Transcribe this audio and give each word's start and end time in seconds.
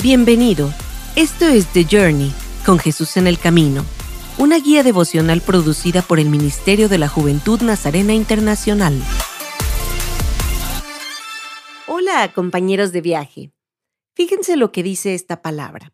Bienvenido. 0.00 0.72
Esto 1.16 1.46
es 1.46 1.66
The 1.72 1.84
Journey, 1.90 2.32
con 2.64 2.78
Jesús 2.78 3.16
en 3.16 3.26
el 3.26 3.36
Camino, 3.36 3.84
una 4.38 4.60
guía 4.60 4.84
devocional 4.84 5.40
producida 5.40 6.02
por 6.02 6.20
el 6.20 6.28
Ministerio 6.28 6.88
de 6.88 6.98
la 6.98 7.08
Juventud 7.08 7.60
Nazarena 7.62 8.14
Internacional. 8.14 8.94
Hola, 11.88 12.32
compañeros 12.32 12.92
de 12.92 13.00
viaje. 13.00 13.52
Fíjense 14.14 14.56
lo 14.56 14.70
que 14.70 14.84
dice 14.84 15.14
esta 15.14 15.42
palabra. 15.42 15.92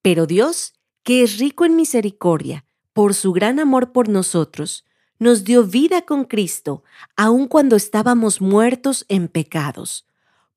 Pero 0.00 0.24
Dios, 0.24 0.72
que 1.02 1.22
es 1.22 1.38
rico 1.38 1.66
en 1.66 1.76
misericordia, 1.76 2.64
por 2.94 3.12
su 3.12 3.32
gran 3.32 3.60
amor 3.60 3.92
por 3.92 4.08
nosotros, 4.08 4.86
nos 5.18 5.44
dio 5.44 5.64
vida 5.64 6.00
con 6.02 6.24
Cristo, 6.24 6.82
aun 7.14 7.46
cuando 7.46 7.76
estábamos 7.76 8.40
muertos 8.40 9.04
en 9.10 9.28
pecados. 9.28 10.06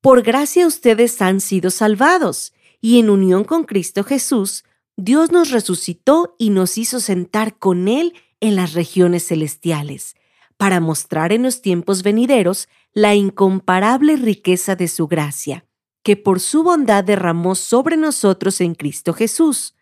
Por 0.00 0.22
gracia 0.22 0.66
ustedes 0.66 1.20
han 1.20 1.42
sido 1.42 1.70
salvados 1.70 2.54
y 2.80 2.98
en 2.98 3.10
unión 3.10 3.44
con 3.44 3.64
Cristo 3.64 4.04
Jesús, 4.04 4.64
Dios 4.96 5.30
nos 5.30 5.50
resucitó 5.50 6.34
y 6.38 6.50
nos 6.50 6.78
hizo 6.78 7.00
sentar 7.00 7.58
con 7.58 7.88
Él 7.88 8.14
en 8.40 8.56
las 8.56 8.72
regiones 8.74 9.26
celestiales, 9.28 10.16
para 10.56 10.80
mostrar 10.80 11.32
en 11.32 11.42
los 11.42 11.62
tiempos 11.62 12.02
venideros 12.02 12.68
la 12.92 13.14
incomparable 13.14 14.16
riqueza 14.16 14.76
de 14.76 14.88
su 14.88 15.06
gracia, 15.06 15.66
que 16.02 16.16
por 16.16 16.40
su 16.40 16.62
bondad 16.62 17.04
derramó 17.04 17.54
sobre 17.54 17.96
nosotros 17.96 18.60
en 18.60 18.74
Cristo 18.74 19.12
Jesús, 19.12 19.74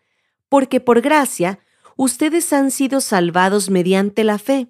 porque 0.48 0.80
por 0.80 1.01
gracia 1.01 1.60
ustedes 1.96 2.52
han 2.52 2.70
sido 2.70 3.01
salvados 3.01 3.70
mediante 3.70 4.24
la 4.24 4.38
fe. 4.38 4.68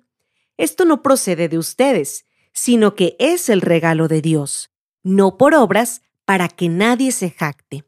Esto 0.57 0.85
no 0.85 1.03
procede 1.03 1.49
de 1.49 1.59
ustedes, 1.59 2.25
sino 2.53 2.95
que 2.95 3.17
es 3.19 3.49
el 3.49 3.61
regalo 3.61 4.09
de 4.09 4.23
Dios, 4.23 4.71
no 5.03 5.37
por 5.37 5.55
obras, 5.55 6.03
para 6.25 6.49
que 6.49 6.69
nadie 6.69 7.13
se 7.13 7.31
jacte 7.31 7.86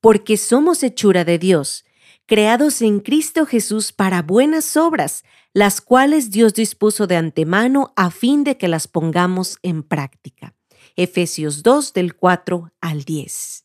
porque 0.00 0.36
somos 0.36 0.82
hechura 0.82 1.24
de 1.24 1.38
Dios, 1.38 1.84
creados 2.26 2.82
en 2.82 3.00
Cristo 3.00 3.46
Jesús 3.46 3.92
para 3.92 4.22
buenas 4.22 4.76
obras, 4.76 5.24
las 5.52 5.80
cuales 5.80 6.30
Dios 6.30 6.54
dispuso 6.54 7.06
de 7.06 7.16
antemano 7.16 7.92
a 7.96 8.10
fin 8.10 8.44
de 8.44 8.56
que 8.56 8.68
las 8.68 8.86
pongamos 8.86 9.58
en 9.62 9.82
práctica. 9.82 10.54
Efesios 10.96 11.62
2 11.62 11.92
del 11.92 12.16
4 12.16 12.72
al 12.80 13.04
10. 13.04 13.64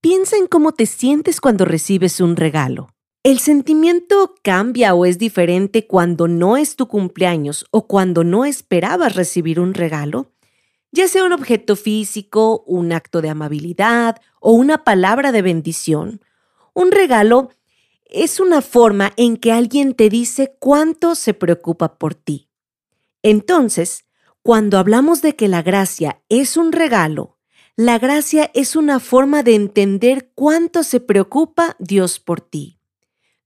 Piensa 0.00 0.36
en 0.36 0.48
cómo 0.48 0.72
te 0.72 0.86
sientes 0.86 1.40
cuando 1.40 1.64
recibes 1.64 2.20
un 2.20 2.36
regalo. 2.36 2.88
¿El 3.24 3.38
sentimiento 3.38 4.34
cambia 4.42 4.94
o 4.94 5.06
es 5.06 5.16
diferente 5.16 5.86
cuando 5.86 6.26
no 6.26 6.56
es 6.56 6.74
tu 6.74 6.88
cumpleaños 6.88 7.64
o 7.70 7.86
cuando 7.86 8.24
no 8.24 8.44
esperabas 8.44 9.14
recibir 9.14 9.60
un 9.60 9.74
regalo? 9.74 10.32
Ya 10.92 11.08
sea 11.08 11.24
un 11.24 11.32
objeto 11.32 11.74
físico, 11.74 12.62
un 12.66 12.92
acto 12.92 13.22
de 13.22 13.30
amabilidad 13.30 14.20
o 14.40 14.52
una 14.52 14.84
palabra 14.84 15.32
de 15.32 15.42
bendición. 15.42 16.20
Un 16.74 16.92
regalo 16.92 17.50
es 18.04 18.40
una 18.40 18.60
forma 18.60 19.12
en 19.16 19.38
que 19.38 19.52
alguien 19.52 19.94
te 19.94 20.10
dice 20.10 20.54
cuánto 20.58 21.14
se 21.14 21.32
preocupa 21.32 21.98
por 21.98 22.14
ti. 22.14 22.50
Entonces, 23.22 24.04
cuando 24.42 24.78
hablamos 24.78 25.22
de 25.22 25.34
que 25.34 25.48
la 25.48 25.62
gracia 25.62 26.20
es 26.28 26.58
un 26.58 26.72
regalo, 26.72 27.38
la 27.74 27.98
gracia 27.98 28.50
es 28.52 28.76
una 28.76 29.00
forma 29.00 29.42
de 29.42 29.54
entender 29.54 30.30
cuánto 30.34 30.82
se 30.82 31.00
preocupa 31.00 31.74
Dios 31.78 32.20
por 32.20 32.42
ti. 32.42 32.78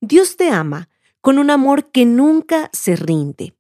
Dios 0.01 0.37
te 0.37 0.51
ama 0.51 0.89
con 1.21 1.39
un 1.39 1.51
amor 1.51 1.93
que 1.93 2.05
nunca 2.05 2.71
se 2.73 2.97
rinde. 2.97 3.55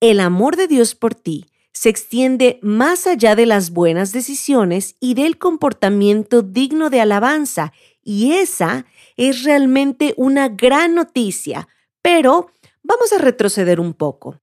El 0.00 0.20
amor 0.20 0.56
de 0.56 0.68
Dios 0.68 0.94
por 0.94 1.14
ti 1.14 1.49
se 1.72 1.88
extiende 1.88 2.58
más 2.62 3.06
allá 3.06 3.36
de 3.36 3.46
las 3.46 3.70
buenas 3.70 4.12
decisiones 4.12 4.96
y 5.00 5.14
del 5.14 5.38
comportamiento 5.38 6.42
digno 6.42 6.90
de 6.90 7.00
alabanza, 7.00 7.72
y 8.02 8.32
esa 8.32 8.86
es 9.16 9.44
realmente 9.44 10.14
una 10.16 10.48
gran 10.48 10.94
noticia, 10.94 11.68
pero 12.02 12.50
vamos 12.82 13.12
a 13.12 13.18
retroceder 13.18 13.78
un 13.78 13.94
poco. 13.94 14.40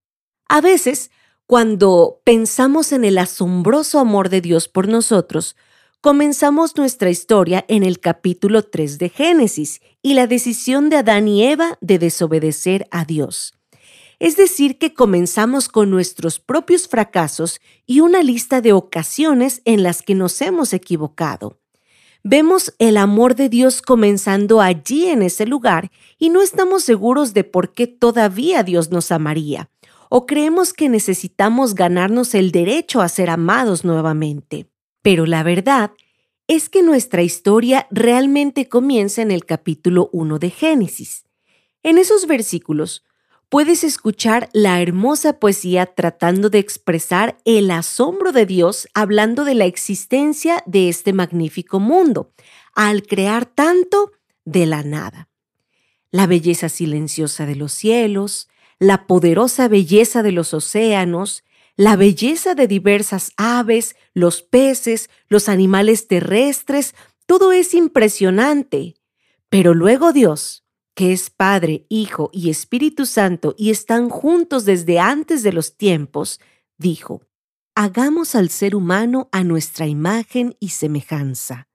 A 0.47 0.61
veces, 0.61 1.11
cuando 1.45 2.21
pensamos 2.23 2.91
en 2.91 3.03
el 3.03 3.17
asombroso 3.17 3.99
amor 3.99 4.29
de 4.29 4.41
Dios 4.41 4.67
por 4.67 4.87
nosotros, 4.87 5.55
comenzamos 6.01 6.77
nuestra 6.77 7.09
historia 7.09 7.65
en 7.67 7.83
el 7.83 7.99
capítulo 7.99 8.63
3 8.63 8.97
de 8.97 9.09
Génesis 9.09 9.81
y 10.01 10.13
la 10.13 10.27
decisión 10.27 10.89
de 10.89 10.97
Adán 10.97 11.27
y 11.27 11.43
Eva 11.43 11.77
de 11.81 11.99
desobedecer 11.99 12.87
a 12.91 13.03
Dios. 13.03 13.56
Es 14.19 14.35
decir, 14.35 14.79
que 14.79 14.93
comenzamos 14.93 15.69
con 15.69 15.91
nuestros 15.91 16.39
propios 16.39 16.87
fracasos 16.87 17.59
y 17.85 17.99
una 17.99 18.23
lista 18.23 18.61
de 18.61 18.73
ocasiones 18.73 19.61
en 19.65 19.83
las 19.83 20.01
que 20.01 20.15
nos 20.15 20.41
hemos 20.41 20.73
equivocado. 20.73 21.59
Vemos 22.23 22.73
el 22.79 22.97
amor 22.97 23.35
de 23.35 23.47
Dios 23.47 23.81
comenzando 23.81 24.59
allí 24.59 25.07
en 25.07 25.21
ese 25.21 25.45
lugar 25.45 25.91
y 26.17 26.29
no 26.29 26.41
estamos 26.41 26.83
seguros 26.83 27.33
de 27.33 27.43
por 27.43 27.73
qué 27.73 27.85
todavía 27.85 28.63
Dios 28.63 28.91
nos 28.91 29.11
amaría, 29.11 29.69
o 30.09 30.25
creemos 30.25 30.73
que 30.73 30.89
necesitamos 30.89 31.75
ganarnos 31.75 32.33
el 32.33 32.51
derecho 32.51 33.01
a 33.01 33.09
ser 33.09 33.29
amados 33.29 33.85
nuevamente. 33.85 34.67
Pero 35.03 35.25
la 35.25 35.43
verdad 35.43 35.91
es 36.47 36.69
que 36.69 36.81
nuestra 36.81 37.21
historia 37.21 37.87
realmente 37.91 38.67
comienza 38.67 39.21
en 39.21 39.31
el 39.31 39.45
capítulo 39.45 40.09
1 40.11 40.39
de 40.39 40.49
Génesis. 40.49 41.23
En 41.83 41.97
esos 41.97 42.25
versículos, 42.25 43.05
puedes 43.49 43.83
escuchar 43.83 44.49
la 44.53 44.81
hermosa 44.81 45.39
poesía 45.39 45.85
tratando 45.85 46.49
de 46.49 46.59
expresar 46.59 47.37
el 47.45 47.71
asombro 47.71 48.31
de 48.31 48.45
Dios 48.45 48.87
hablando 48.93 49.45
de 49.45 49.55
la 49.55 49.65
existencia 49.65 50.63
de 50.65 50.89
este 50.89 51.13
magnífico 51.13 51.79
mundo, 51.79 52.31
al 52.73 53.03
crear 53.03 53.45
tanto 53.45 54.11
de 54.45 54.65
la 54.65 54.83
nada. 54.83 55.29
La 56.11 56.27
belleza 56.27 56.69
silenciosa 56.69 57.45
de 57.45 57.55
los 57.55 57.71
cielos, 57.71 58.49
la 58.79 59.07
poderosa 59.07 59.67
belleza 59.67 60.23
de 60.23 60.31
los 60.31 60.53
océanos, 60.53 61.43
la 61.75 61.95
belleza 61.95 62.55
de 62.55 62.67
diversas 62.67 63.31
aves, 63.37 63.95
los 64.13 64.41
peces, 64.41 65.09
los 65.27 65.47
animales 65.47 66.07
terrestres, 66.07 66.95
todo 67.25 67.51
es 67.51 67.73
impresionante. 67.73 68.95
Pero 69.49 69.73
luego 69.73 70.11
Dios, 70.11 70.66
que 70.97 71.13
es 71.13 71.29
Padre, 71.29 71.85
Hijo 71.89 72.31
y 72.33 72.49
Espíritu 72.49 73.05
Santo 73.05 73.53
y 73.55 73.69
están 73.69 74.09
juntos 74.09 74.65
desde 74.65 74.97
antes 74.97 75.43
de 75.43 75.53
los 75.53 75.77
tiempos, 75.77 76.39
dijo, 76.79 77.21
Hagamos 77.75 78.33
al 78.33 78.49
ser 78.49 78.75
humano 78.75 79.29
a 79.31 79.43
nuestra 79.43 79.85
imagen 79.85 80.57
y 80.59 80.69
semejanza, 80.69 81.67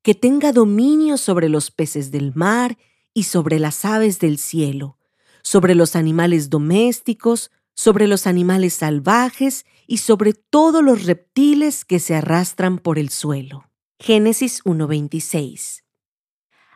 que 0.00 0.14
tenga 0.14 0.50
dominio 0.50 1.18
sobre 1.18 1.50
los 1.50 1.70
peces 1.70 2.10
del 2.10 2.34
mar 2.34 2.78
y 3.12 3.24
sobre 3.24 3.58
las 3.58 3.84
aves 3.84 4.18
del 4.18 4.38
cielo, 4.38 4.96
sobre 5.42 5.74
los 5.74 5.94
animales 5.94 6.48
domésticos, 6.48 7.50
sobre 7.74 8.06
los 8.06 8.26
animales 8.26 8.72
salvajes 8.72 9.66
y 9.86 9.98
sobre 9.98 10.32
todos 10.32 10.82
los 10.82 11.04
reptiles 11.04 11.84
que 11.84 11.98
se 11.98 12.14
arrastran 12.14 12.78
por 12.78 12.98
el 12.98 13.10
suelo. 13.10 13.68
Génesis 13.98 14.64
1.26 14.64 15.83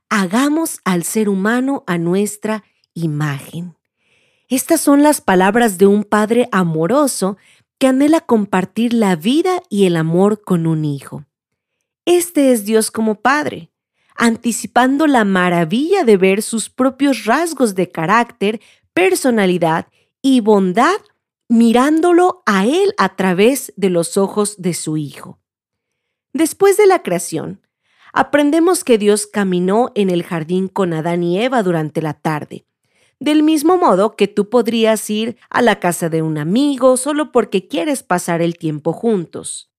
hagamos 0.08 0.80
al 0.84 1.04
ser 1.04 1.28
humano 1.28 1.84
a 1.86 1.98
nuestra 1.98 2.64
imagen. 2.94 3.76
Estas 4.48 4.80
son 4.80 5.02
las 5.02 5.20
palabras 5.20 5.78
de 5.78 5.86
un 5.86 6.04
padre 6.04 6.48
amoroso 6.52 7.36
que 7.78 7.86
anhela 7.86 8.20
compartir 8.20 8.92
la 8.94 9.14
vida 9.14 9.62
y 9.68 9.86
el 9.86 9.97
amor 9.97 10.42
con 10.42 10.66
un 10.66 10.84
hijo. 10.84 11.24
Este 12.04 12.52
es 12.52 12.64
Dios 12.64 12.91
como 12.91 13.16
Padre, 13.16 13.70
anticipando 14.16 15.06
la 15.06 15.24
maravilla 15.24 16.04
de 16.04 16.16
ver 16.16 16.42
sus 16.42 16.70
propios 16.70 17.26
rasgos 17.26 17.74
de 17.74 17.91
carácter, 17.91 18.60
personalidad 18.94 19.86
y 20.22 20.41
bondad 20.41 20.97
mirándolo 21.48 22.42
a 22.47 22.66
Él 22.66 22.94
a 22.97 23.14
través 23.14 23.72
de 23.76 23.91
los 23.91 24.16
ojos 24.16 24.56
de 24.60 24.74
su 24.74 24.97
Hijo. 24.97 25.38
Después 26.32 26.76
de 26.76 26.86
la 26.86 27.02
creación, 27.02 27.60
aprendemos 28.12 28.84
que 28.84 28.98
Dios 28.98 29.27
caminó 29.27 29.91
en 29.94 30.10
el 30.10 30.22
jardín 30.22 30.68
con 30.68 30.92
Adán 30.92 31.22
y 31.22 31.41
Eva 31.41 31.62
durante 31.62 32.03
la 32.03 32.15
tarde. 32.15 32.65
Del 33.21 33.42
mismo 33.42 33.77
modo 33.77 34.15
que 34.15 34.28
tú 34.28 34.48
podrías 34.48 35.09
ir 35.10 35.36
a 35.50 35.60
la 35.60 35.80
casa 35.80 36.09
de 36.09 36.22
un 36.22 36.38
amigo 36.38 36.97
solo 36.97 37.33
porque 37.33 37.66
quieres 37.66 38.03
pasar 38.03 38.42
el 38.42 38.56
tiempo 38.56 38.92
juntos. 38.92 39.71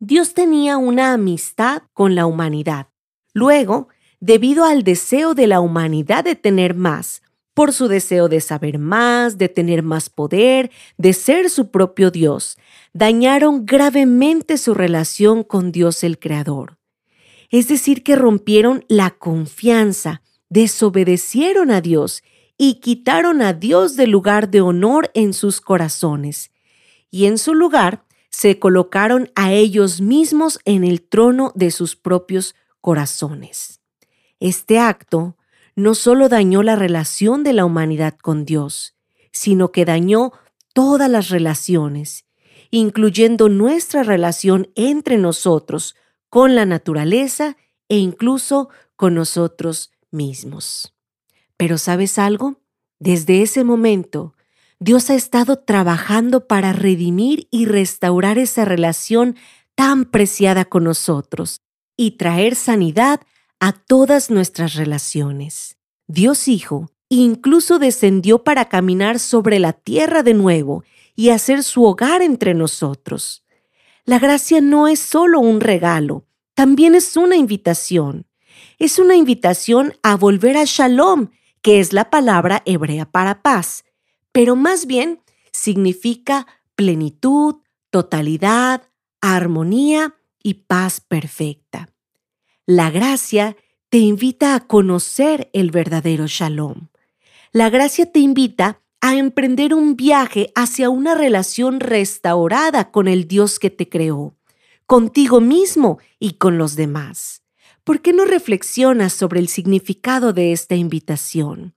Dios 0.00 0.32
tenía 0.32 0.78
una 0.78 1.12
amistad 1.12 1.82
con 1.92 2.14
la 2.14 2.24
humanidad. 2.24 2.88
Luego, 3.34 3.88
debido 4.20 4.64
al 4.64 4.84
deseo 4.84 5.34
de 5.34 5.46
la 5.46 5.60
humanidad 5.60 6.24
de 6.24 6.34
tener 6.34 6.74
más, 6.74 7.22
por 7.52 7.72
su 7.72 7.88
deseo 7.88 8.28
de 8.28 8.40
saber 8.40 8.78
más, 8.78 9.36
de 9.36 9.48
tener 9.48 9.82
más 9.82 10.08
poder, 10.08 10.70
de 10.96 11.12
ser 11.12 11.50
su 11.50 11.70
propio 11.70 12.10
Dios, 12.10 12.56
dañaron 12.92 13.66
gravemente 13.66 14.56
su 14.56 14.74
relación 14.74 15.42
con 15.42 15.72
Dios 15.72 16.04
el 16.04 16.18
Creador 16.20 16.77
es 17.50 17.68
decir, 17.68 18.02
que 18.02 18.16
rompieron 18.16 18.84
la 18.88 19.10
confianza, 19.10 20.22
desobedecieron 20.48 21.70
a 21.70 21.80
Dios 21.80 22.22
y 22.56 22.74
quitaron 22.80 23.40
a 23.42 23.52
Dios 23.52 23.96
del 23.96 24.10
lugar 24.10 24.50
de 24.50 24.60
honor 24.60 25.10
en 25.14 25.32
sus 25.32 25.60
corazones. 25.60 26.50
Y 27.10 27.26
en 27.26 27.38
su 27.38 27.54
lugar 27.54 28.04
se 28.30 28.58
colocaron 28.58 29.30
a 29.34 29.52
ellos 29.52 30.00
mismos 30.00 30.60
en 30.64 30.84
el 30.84 31.02
trono 31.02 31.52
de 31.54 31.70
sus 31.70 31.96
propios 31.96 32.54
corazones. 32.80 33.80
Este 34.40 34.78
acto 34.78 35.36
no 35.74 35.94
solo 35.94 36.28
dañó 36.28 36.62
la 36.62 36.76
relación 36.76 37.44
de 37.44 37.52
la 37.52 37.64
humanidad 37.64 38.16
con 38.20 38.44
Dios, 38.44 38.96
sino 39.32 39.72
que 39.72 39.84
dañó 39.84 40.32
todas 40.74 41.08
las 41.08 41.28
relaciones, 41.28 42.24
incluyendo 42.70 43.48
nuestra 43.48 44.02
relación 44.02 44.70
entre 44.74 45.16
nosotros 45.16 45.94
con 46.30 46.54
la 46.54 46.66
naturaleza 46.66 47.56
e 47.88 47.98
incluso 47.98 48.68
con 48.96 49.14
nosotros 49.14 49.92
mismos. 50.10 50.94
Pero 51.56 51.78
¿sabes 51.78 52.18
algo? 52.18 52.60
Desde 52.98 53.42
ese 53.42 53.64
momento, 53.64 54.34
Dios 54.80 55.10
ha 55.10 55.14
estado 55.14 55.58
trabajando 55.58 56.46
para 56.46 56.72
redimir 56.72 57.48
y 57.50 57.66
restaurar 57.66 58.38
esa 58.38 58.64
relación 58.64 59.36
tan 59.74 60.04
preciada 60.04 60.64
con 60.64 60.84
nosotros 60.84 61.62
y 61.96 62.12
traer 62.12 62.54
sanidad 62.54 63.20
a 63.60 63.72
todas 63.72 64.30
nuestras 64.30 64.74
relaciones. 64.74 65.76
Dios 66.06 66.48
Hijo 66.48 66.90
incluso 67.08 67.78
descendió 67.78 68.44
para 68.44 68.68
caminar 68.68 69.18
sobre 69.18 69.58
la 69.58 69.72
tierra 69.72 70.22
de 70.22 70.34
nuevo 70.34 70.84
y 71.16 71.30
hacer 71.30 71.64
su 71.64 71.84
hogar 71.84 72.22
entre 72.22 72.54
nosotros. 72.54 73.44
La 74.08 74.18
gracia 74.18 74.62
no 74.62 74.88
es 74.88 75.00
solo 75.00 75.38
un 75.38 75.60
regalo, 75.60 76.24
también 76.54 76.94
es 76.94 77.18
una 77.18 77.36
invitación. 77.36 78.26
Es 78.78 78.98
una 78.98 79.16
invitación 79.16 79.92
a 80.02 80.16
volver 80.16 80.56
a 80.56 80.64
Shalom, 80.64 81.28
que 81.60 81.78
es 81.78 81.92
la 81.92 82.08
palabra 82.08 82.62
hebrea 82.64 83.04
para 83.04 83.42
paz, 83.42 83.84
pero 84.32 84.56
más 84.56 84.86
bien 84.86 85.20
significa 85.52 86.46
plenitud, 86.74 87.56
totalidad, 87.90 88.88
armonía 89.20 90.14
y 90.42 90.54
paz 90.54 91.02
perfecta. 91.02 91.90
La 92.64 92.90
gracia 92.90 93.58
te 93.90 93.98
invita 93.98 94.54
a 94.54 94.66
conocer 94.66 95.50
el 95.52 95.70
verdadero 95.70 96.26
shalom. 96.26 96.88
La 97.52 97.68
gracia 97.68 98.10
te 98.10 98.20
invita 98.20 98.80
a 99.00 99.16
emprender 99.16 99.74
un 99.74 99.96
viaje 99.96 100.50
hacia 100.54 100.90
una 100.90 101.14
relación 101.14 101.80
restaurada 101.80 102.90
con 102.90 103.08
el 103.08 103.28
Dios 103.28 103.58
que 103.58 103.70
te 103.70 103.88
creó, 103.88 104.36
contigo 104.86 105.40
mismo 105.40 105.98
y 106.18 106.32
con 106.32 106.58
los 106.58 106.74
demás. 106.74 107.42
¿Por 107.84 108.02
qué 108.02 108.12
no 108.12 108.24
reflexionas 108.24 109.12
sobre 109.12 109.40
el 109.40 109.48
significado 109.48 110.32
de 110.32 110.52
esta 110.52 110.74
invitación? 110.74 111.74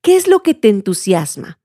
¿Qué 0.00 0.16
es 0.16 0.26
lo 0.26 0.42
que 0.42 0.54
te 0.54 0.68
entusiasma? 0.68 1.60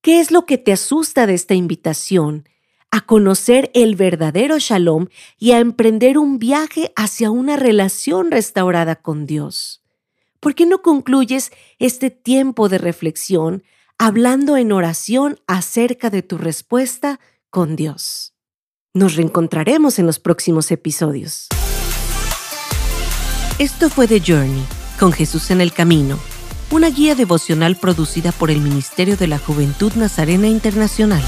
¿Qué 0.00 0.20
es 0.20 0.30
lo 0.30 0.46
que 0.46 0.58
te 0.58 0.72
asusta 0.72 1.26
de 1.26 1.34
esta 1.34 1.54
invitación 1.54 2.48
a 2.90 3.02
conocer 3.02 3.70
el 3.74 3.96
verdadero 3.96 4.58
shalom 4.58 5.08
y 5.38 5.52
a 5.52 5.58
emprender 5.58 6.18
un 6.18 6.38
viaje 6.38 6.92
hacia 6.96 7.30
una 7.30 7.56
relación 7.56 8.30
restaurada 8.30 8.96
con 8.96 9.26
Dios? 9.26 9.77
¿Por 10.40 10.54
qué 10.54 10.66
no 10.66 10.82
concluyes 10.82 11.50
este 11.78 12.10
tiempo 12.10 12.68
de 12.68 12.78
reflexión 12.78 13.64
hablando 13.98 14.56
en 14.56 14.72
oración 14.72 15.40
acerca 15.46 16.10
de 16.10 16.22
tu 16.22 16.38
respuesta 16.38 17.20
con 17.50 17.76
Dios? 17.76 18.34
Nos 18.94 19.16
reencontraremos 19.16 19.98
en 19.98 20.06
los 20.06 20.18
próximos 20.18 20.70
episodios. 20.70 21.48
Esto 23.58 23.90
fue 23.90 24.06
The 24.06 24.20
Journey, 24.20 24.64
con 24.98 25.12
Jesús 25.12 25.50
en 25.50 25.60
el 25.60 25.72
Camino 25.72 26.18
una 26.70 26.90
guía 26.90 27.14
devocional 27.14 27.76
producida 27.76 28.30
por 28.30 28.50
el 28.50 28.60
Ministerio 28.60 29.16
de 29.16 29.26
la 29.26 29.38
Juventud 29.38 29.92
Nazarena 29.94 30.48
Internacional. 30.48 31.22